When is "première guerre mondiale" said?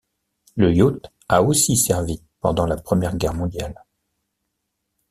2.75-3.75